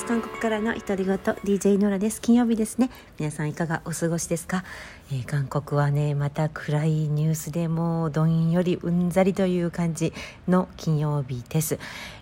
[0.00, 0.06] ます。
[0.06, 2.20] 韓国からの独り言 DJ ノラです。
[2.20, 2.90] 金曜日ですね。
[3.18, 4.64] 皆さんいかがお過ごしですか、
[5.12, 10.12] えー、韓国はねまた暗いニュースでもうどんよりうんざりという感じ
[10.48, 11.78] の金曜日です。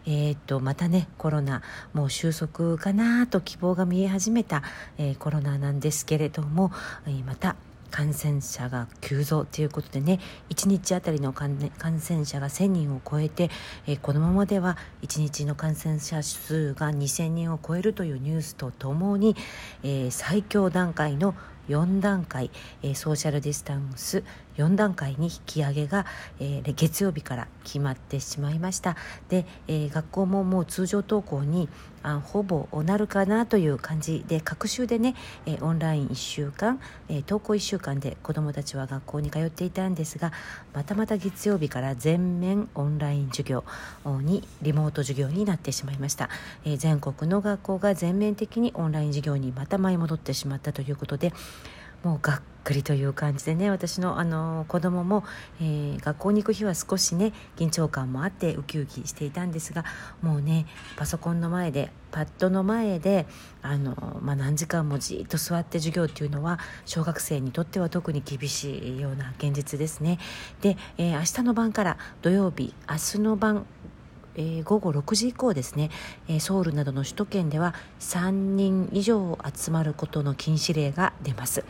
[0.06, 1.62] えー、っとまたねコロナ
[1.92, 4.62] もう収束かなと希望が見え始めた、
[4.98, 6.72] えー、コロナなんですけれども、
[7.06, 7.56] えまた
[7.90, 11.58] 感染者が急増ということでね1日あたりの感
[12.00, 13.50] 染者が1000人を超えて、
[13.86, 19.36] えー、このままでは1日の感染者数が2000人を超えるというニュースとともに、
[19.82, 21.34] えー、最強段階の
[21.68, 22.50] 4段階、
[22.82, 24.24] えー、ソーシャルディスタンス
[24.58, 26.04] 4段階に引き上げが、
[26.40, 28.96] えー、月曜日から決まってしまいました。
[29.28, 31.68] で、えー、学校ももう通常登校に
[32.02, 35.14] あほぼなるかなという感じで各週でね、
[35.46, 40.32] えー、オンライン1週間、えー、登校1週間で子どもたちは学校に通っていたんですが
[40.74, 43.64] またまた月曜日から全面オンライン授業
[44.22, 46.28] にリモート授業になってしまいました、
[46.64, 51.32] えー、全国の学校が全面的にオンライン授業にまた舞い戻ってしまったということで
[52.02, 55.24] もうがっくりという感じでね私のあの子供も、
[55.60, 59.84] えー、学校に行く日は少しね緊張感もあってウキウキしていたんですが
[60.20, 63.26] もうねパソコンの前でパッドの前で
[63.62, 70.18] あの、まあ、何時間もじっと座って授業っていうのは小学生にとっては特に厳しいような現実ですね。
[70.60, 73.66] で、えー、明日の晩から土曜日明日の晩
[74.38, 75.90] えー、午後6時以降ですね、
[76.28, 81.64] えー、ソウルなどの首都圏では3人以上集まることの禁止令が出ます、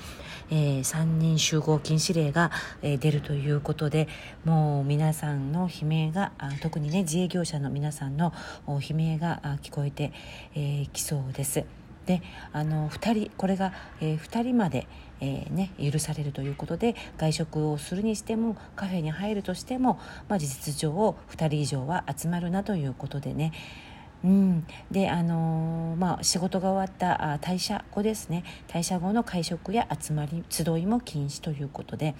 [0.50, 2.52] えー、3人集合禁止令が、
[2.82, 4.06] えー、出るということで
[4.44, 8.32] もう皆さんの悲鳴が特にね自営業者の皆さんの
[8.66, 10.12] 悲鳴が聞こえて
[10.52, 11.87] き、えー、そうです。
[12.08, 12.22] で
[12.54, 14.86] あの2人これが、えー、2人まで、
[15.20, 23.52] えー、ね、許されるということで外食をするにしてもカフェに入るとしても、まあ、事実上2人以上は集まるなということでね。
[24.24, 28.42] うん、であのー、まあ、仕事が終わったあ退社後ですね。
[28.68, 32.14] 退社後の会食や集まり集いも禁止ということで。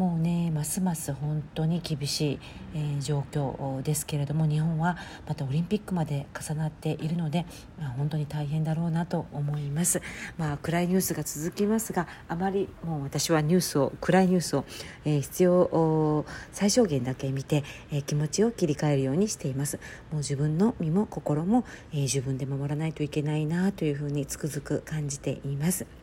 [0.00, 2.38] もうねますます本当に厳しい、
[2.74, 4.96] えー、状況ですけれども日本は
[5.28, 7.44] またオリンピックまで重なっているので、
[7.78, 10.00] まあ、本当に大変だろうなと思います、
[10.38, 14.64] まあ、暗いニュースが続きますがあまりもう私はニュースを暗いニュースを、
[15.04, 17.62] えー、必要最小限だけ見て、
[17.92, 19.76] えー、気持ちを切り替えるようにしています。
[20.10, 25.99] もう自分の身も心も、え、自分で守らないといけないなというふうにつくづく感じています。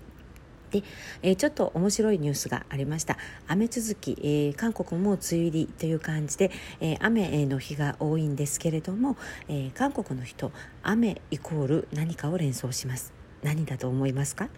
[0.72, 0.84] で、
[1.22, 3.18] えー、ちょっと面白いニュースがありました。
[3.48, 9.18] 雨続き、えー、韓国も梅雨入りという感じで、えー、雨の日が多いんですけれども、
[9.48, 10.52] え韓国の人
[10.84, 13.14] 雨イコール何かを連想します。
[13.44, 14.50] 何だと思いますか？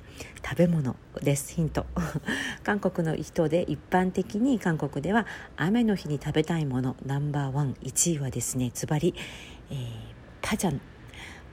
[0.43, 1.53] 食べ物です。
[1.53, 1.85] ヒント。
[2.63, 5.25] 韓国の人で一般的に韓国では
[5.57, 9.13] 雨の日に食べたいものナンバーワン1位はですねズバリ、
[9.69, 9.77] えー、
[10.41, 10.81] パジャン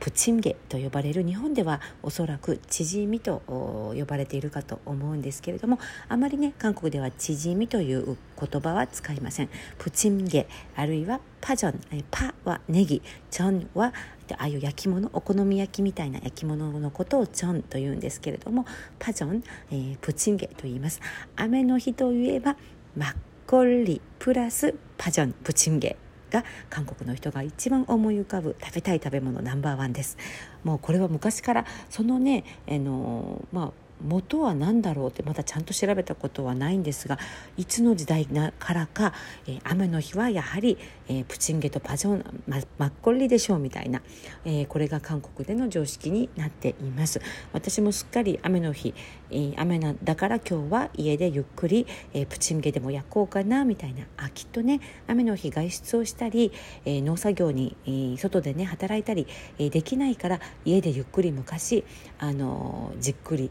[0.01, 9.49] プチンゲと呼ばれる日本ではおそらくチヂミと呼ばれているかと思うんですけれどもあまりね韓国ではチヂミという言葉は使いません。
[9.79, 13.93] プチンゲあるいはパジョンパはネギチョンは
[14.33, 18.67] ああいう焼き物お好み焼きみたいな焼き物のことをチョンと言うんですけれども
[18.99, 21.01] パジョン、えー、プチンゲと言います。
[21.37, 22.57] 雨の日といえば
[22.97, 23.15] マッ
[23.47, 25.97] コリプラスパジョンプチンゲ。
[26.37, 30.19] が韓国の人が一番思い浮かぶ食べたい食べ物ナンバーワンです。
[30.65, 37.19] もうこれは昔からそのねあのまあ元は何だろうってまだちゃんと調べたことはないんですが
[37.57, 38.27] いつの時代
[38.59, 39.13] からか、
[39.47, 44.03] えー、雨の日はやはり、えー、プチンゲとパジョン、ま、マッコリでしょうみたいな、
[44.45, 47.21] えー、これが韓国での常識になっています。
[47.53, 48.95] 私もすっかり雨の日、
[49.31, 56.53] えー、雨なだから今日は家でゆっくり、えー、プチンゲでも焼こうかなみたいなあきっとね雨の日外出をしたり、
[56.85, 59.27] えー、農作業に、えー、外でね働いたり、
[59.59, 61.85] えー、できないから家でゆっくり昔、
[62.19, 63.51] あのー、じっくり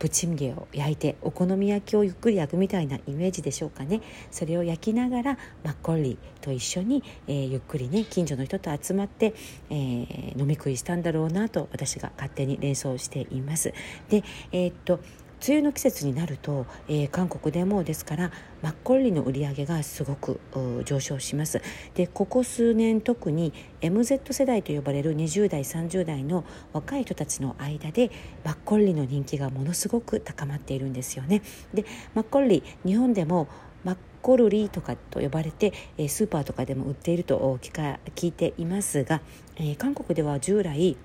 [0.00, 4.00] プチンゲを焼いてお好み焼きをゆっくり焼くみたいなイメージでしょうかね。
[4.30, 9.34] それを焼きながらマッコリと一緒に、えー、ゆっくりね近所の人と集まって、
[9.68, 13.74] えー、飲み食いしたんだろうなと私が勝手に連想しています。
[14.08, 15.00] でえー、っと
[15.46, 18.30] 梅雨の季節になると、えー、韓国でもですから
[18.62, 20.38] マッコリの売り上げがすごく
[20.84, 21.62] 上昇します。
[21.94, 28.10] でここ数年特に MZ 世代と呼ばれる20代30代の若い人たちの間で
[28.44, 31.42] マッコリの人気がものすごく高まっているんですよね。
[31.72, 33.48] でマッコリ日本でも
[33.82, 35.72] マッコルリとかと呼ばれて
[36.08, 39.22] スーパーとかでも売っていると聞か聞いていますが、
[39.56, 40.98] えー、韓国では従来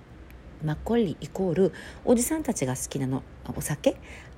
[0.63, 1.74] マッコリイコール
[2.04, 3.24] おじさんたちが好きなの。
[3.56, 3.96] お酒？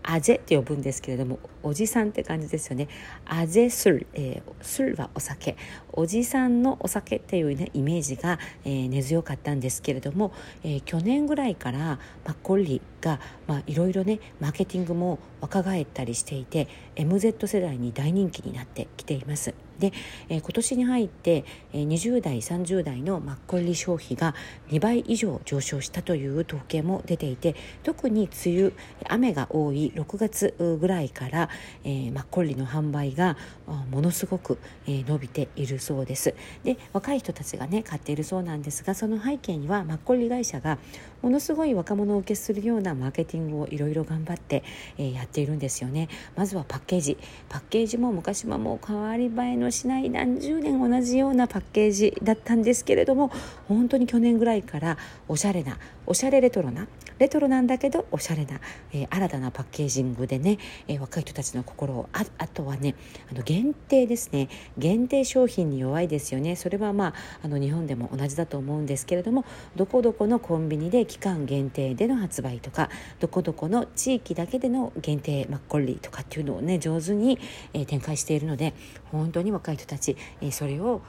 [0.09, 2.87] アゼって呼ぶんですけれどもおじさんって感じですよね。
[3.25, 5.57] アゼスル、えー、スルはお酒。
[5.91, 10.31] おじさんのお酒っていう、ね、イメージが、えー、根強かったんですけれども、
[10.63, 13.19] えー、去年ぐらいからマッコリが
[13.65, 19.53] いろいろねマーケティングも若返ったりしていて MZ 世代に大人気になってきています。
[19.79, 19.93] で、
[20.29, 24.35] えー、今年に入って、えー、20代30代のマッコリ消費が
[24.69, 28.71] 2倍以上上昇したという統計も出ていて特に梅雨
[29.07, 31.49] 雨が多い6月ぐらいから、
[31.83, 33.37] えー、マッコリの販売が
[33.91, 36.33] ものすごく、えー、伸びているそうです。
[36.63, 40.77] で若い人たちがね買っているそうなんですがその背景にはマッコリ会社が
[41.21, 44.63] ものすごい若者を受けするようなマーケティングをいろいろ頑張って、
[44.97, 46.09] えー、やっているんですよね。
[46.35, 47.17] まずはパッケージ。
[47.49, 53.31] パッケージも昔はもう変わり映えのしない何十年同じようなパッケージだったんですけれども
[53.67, 54.97] 本当に去年ぐらいから
[55.27, 56.87] おしゃれなおしゃれレトロな
[57.19, 58.59] レトロなんだけどおしゃれな、
[58.93, 60.57] えー、新たなパッケージングでね、
[60.87, 62.95] えー、若い人たちの心をああとはね
[63.31, 64.49] あの限定ですね。
[64.77, 66.55] 限定商品に弱いですよね。
[66.55, 67.13] それはまあ
[67.43, 69.45] あの日本でも同じだと思うんですけれども
[69.75, 72.89] どこどこのコンビニで期間限定での発売とか
[73.19, 77.39] どこどこの地域だけでの限定マッコリとかっていうのをね上手に、
[77.73, 78.73] えー、展開しているので
[79.11, 81.01] 本当に若い人たち、えー、それを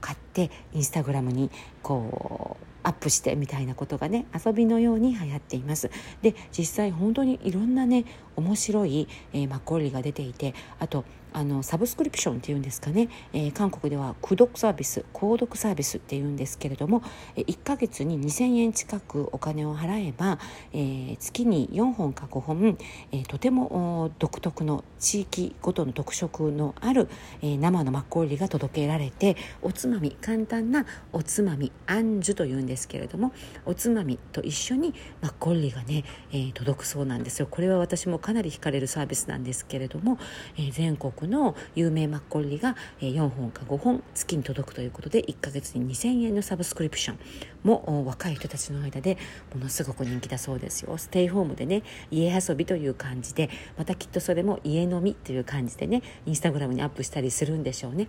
[0.00, 1.50] 買ってインスタグラムに
[1.82, 5.90] こうアップしてみたいなことがね遊びのように流行っています。
[6.22, 8.04] で実際本当にいろんなね
[8.36, 17.02] 面白い、えー、マッコリが出ていてあとあのサブスクリプションっていうんですかね、えー、韓国では駆読サービス購読サービスっていうんですけれども、
[17.36, 20.38] 1ヶ月に2000円近くお金を払えば、
[20.72, 22.78] えー、月に4本か5本、
[23.12, 27.08] えー、とても独特の地域ごとの特色のある、
[27.42, 33.32] えー、生のマッコリが届けられておつまみ簡単なおつまみアンジュというんですけれども
[33.64, 37.48] おつまみと一緒にマッコリがね、えー、届くそうなんですよ。
[37.50, 40.18] これは私もかなり惹かれるサービスなんですけれども、
[40.56, 47.18] えー、全国の有名マッコリが4本か5本月に届くということで1ヶ月に2000円のサブスクリプション
[47.64, 49.18] も若い人たちの間で
[49.54, 58.08] ものすごく人気だそうですよステイホームでね家遊びという感じでまたきっとそれも家飲みという感じでねインスタグラムにアップしたりするんでしょうね。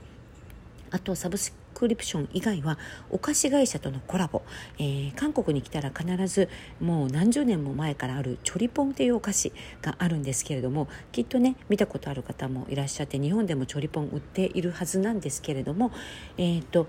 [0.90, 2.80] あとサブスクリプション以外は
[3.12, 4.42] お菓子会社とのコラボ、
[4.80, 9.54] えー、韓国に来たら必ずもう何十年も前からあるチョリポンっていうお菓子
[9.84, 15.92] があるんですけれどもきっとね見たことある方もいらっしゃって日本でもチョリポン売っているはずなんですけれども
[16.38, 16.88] えっ、ー、と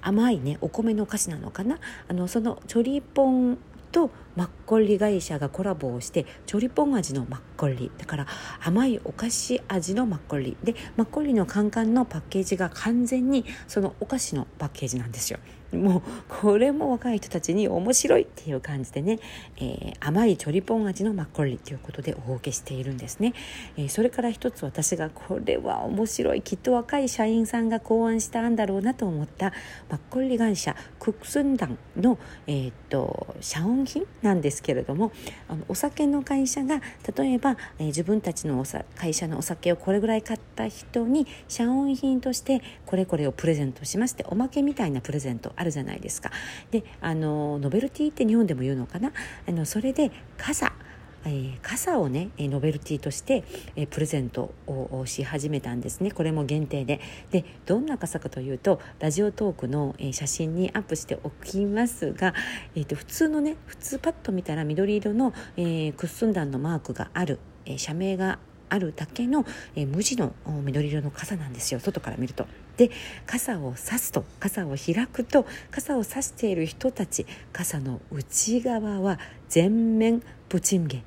[0.00, 1.80] 甘いねお米のお菓子なのかな？
[2.06, 3.58] あのそのチョリポン
[3.90, 7.90] とマッコリ会社がコラボをしてチョリポン味のマッコリ。
[7.98, 8.26] だから
[8.62, 10.56] 甘いお菓子味のマッコリ。
[10.62, 15.38] でマッコリのカンカンのパッケージが完全にそのお菓子のパッケージなんですよ。
[15.72, 19.18] もうこれも若い人たちに面白いっていう感じでね、
[19.56, 21.58] えー、甘いチョリポン味のマッコリ。
[21.58, 23.32] ということでお受けしているんですね、
[23.76, 26.42] えー、それから一つ私がこれは面白い。
[26.42, 29.52] きっと若い社員さんが考案したんだろうなと思った
[29.88, 35.12] マッコリ会社クックスンダンの、えー、っと社音品なんですけれども
[35.48, 36.80] あのお酒の会社が
[37.16, 38.64] 例えば、え自分たちの
[38.96, 46.30] 会社のお酒をこれぐらい買った人に社音品としてこれこれをプレゼントしましておまけみたいなプレゼントあるじゃないですか。
[46.70, 49.12] であのノベルティって日本でも言うのかな？
[49.46, 50.72] あのそれで傘
[51.24, 53.44] えー、傘をねノベルティとして、
[53.76, 56.10] えー、プレゼントをし始めたんですね。
[56.10, 57.00] これも限定で。
[57.30, 62.34] でどんな傘かというとラジオトークの、えー、写真にアップしておきますが、
[62.74, 68.38] えーと、普通のね普通パッと見たら緑色の、えー、クッスンダンのマークがある、えー、社名が
[68.68, 69.44] あるだけの、
[69.76, 71.80] えー、無地の緑色の傘なんですよ。
[71.80, 72.46] 外から見ると。
[72.76, 72.90] で
[73.24, 81.04] 傘を差すと傘を開くと傘を差している人たち傘の内側は全面プチンゲ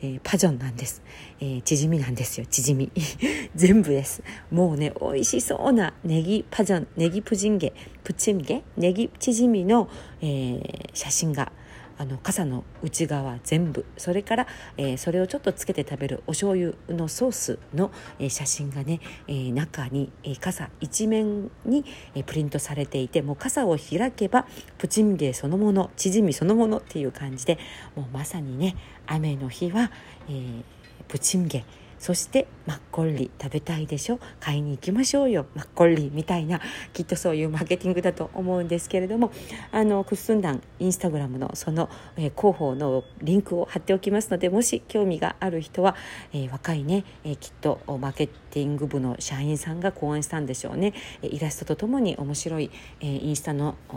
[0.00, 1.02] えー、パジョンなんです、
[1.40, 2.46] えー、チヂミなんですよ。
[2.46, 2.90] チヂミ。
[3.54, 4.22] 全部です。
[4.50, 7.72] もうね美味しそうなネギパジョンネギプジンゲ
[8.04, 9.88] プチンゲネギチヂミの、
[10.20, 11.52] えー、写真が
[11.98, 13.84] あの傘の内側全部。
[13.96, 24.46] それから、えー、それをちょっとつけて食べるお醤油のソースの、えー、写真がね、えー、中に、え傘一面に、えプリントされていてもう傘を開けば
[24.78, 27.58] プチンゲそのものチヂミそのものっていう感じで
[27.96, 28.76] もうまさにね
[29.06, 29.90] 雨の日は、
[30.28, 30.62] え
[31.08, 34.18] プチンゲーそしてマッコリ食べたいでしょ？
[34.40, 35.46] 買いに行きましょうよ。
[35.54, 36.60] マッコリみたいな
[36.92, 39.32] きっとそういうマーケティングだと思うんですけれども
[39.72, 45.96] あのクッスンダンインスタグラムのその、えー、広報のリンクを貼っておきますのでもし興味がある人は、
[46.32, 50.94] えー、若いね、えー、きっとマーケティングティング部の社員さんが考案したんでしょうね。
[51.22, 53.94] イラストとともに面白い、え、インスタのフ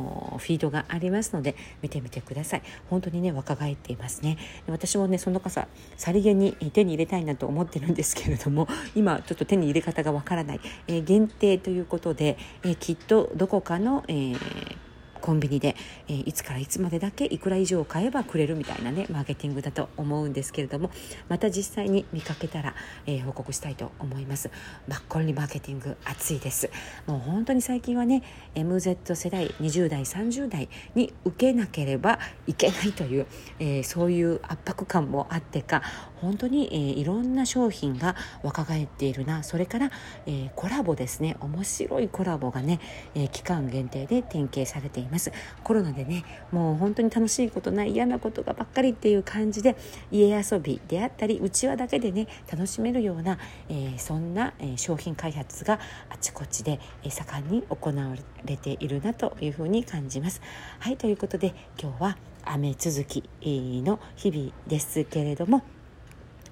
[0.47, 2.61] ィードがありますので見てみてください。
[2.89, 4.37] 本当にね若返っていますね。
[4.67, 5.67] 私もねその傘
[5.97, 14.77] さりげに手に入れたいなと思ってるんですけれども 今ちょっと手に入れ方がわからない、え、限定ということで、え、きっとどこかの、えー
[15.21, 15.75] コンビニで、
[16.07, 20.91] えー、いつからいつまでだけいくら以上買えばくれるみたいなねマーケティングだと思うんですけれども
[21.29, 22.75] また実際に見かけたら、
[23.05, 24.49] えー、報告したいと思います。
[24.87, 26.69] マッコリマーケティング熱いです。
[27.07, 28.23] もう本当に最近はね
[28.55, 33.27] MZ 世代20代30代に受けなければいけないという、
[33.59, 35.81] えー、そういう圧迫感もあってか
[36.21, 39.43] 本当に、えー、いろんな商品が若返っているな。
[39.43, 39.91] それから、
[40.25, 41.35] えー、コラボですね。
[41.39, 42.79] 面白いコラボがね、
[43.15, 45.31] えー、期間限定で展開されています
[45.63, 49.75] コロナでねもう本当に楽しいことない嫌なことがばっかりっていう感じで
[50.11, 53.37] 家遊びであったりうちわだけでね楽しめるような、
[53.69, 58.15] えー、そんな、えー、商品開発があちこちで、えー、盛んに行わ
[58.45, 60.41] れているなというふうに感じます。
[60.79, 65.63] はいということで今日は雨続きの日々ですけれども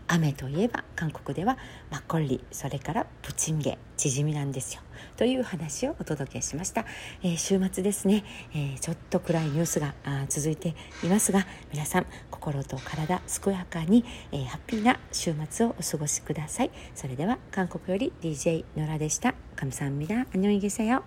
[0.09, 1.57] 雨といえば韓国では
[1.91, 4.83] マッコリそれからプチンゲチヂミなんですよ
[5.17, 6.85] という話をお届けしました、
[7.23, 9.95] えー、週末ですね、えー、ちょっと暗いニュースが
[10.29, 21.03] 続いていますが皆さん心と体健やかに、えー、ハッピーな週末をお過ごしくださいそれでは韓国より DJ ノラでした감사합니다안녕히계세요